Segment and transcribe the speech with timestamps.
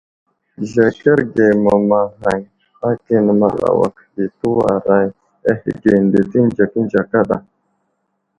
[0.71, 2.41] Zəkerge mamaghay
[2.89, 5.07] akane Malawak ɗi tewaray
[5.49, 7.37] ahəge nde tenzekənze kada.